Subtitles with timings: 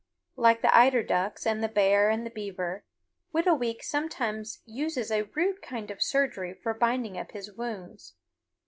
[0.35, 2.83] Like the eider ducks and the bear and the beaver,
[3.35, 8.15] Whitooweek sometimes uses a rude kind of surgery for binding up his wounds.